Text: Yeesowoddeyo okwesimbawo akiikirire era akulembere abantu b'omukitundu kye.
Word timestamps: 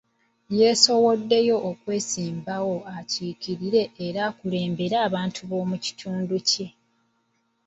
Yeesowoddeyo 0.57 1.57
okwesimbawo 1.71 2.75
akiikirire 2.97 3.81
era 4.05 4.19
akulembere 4.29 4.95
abantu 5.07 5.41
b'omukitundu 5.49 6.35
kye. 6.49 6.67